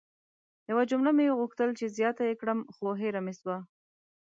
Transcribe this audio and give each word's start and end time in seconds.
یوه 0.69 0.83
جمله 0.89 1.11
مې 1.17 1.35
غوښتل 1.39 1.69
چې 1.79 1.93
زیاته 1.97 2.23
ېې 2.29 2.35
کړم 2.41 2.59
خو 2.73 2.85
هیره 3.01 3.21
مې 3.25 3.33
سوه! 3.41 3.57